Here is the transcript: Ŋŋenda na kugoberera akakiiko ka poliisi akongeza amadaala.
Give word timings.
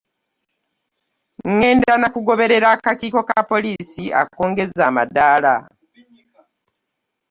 Ŋŋenda 1.55 1.93
na 2.01 2.07
kugoberera 2.15 2.67
akakiiko 2.75 3.21
ka 3.29 3.39
poliisi 3.49 4.05
akongeza 4.21 4.83
amadaala. 4.89 5.55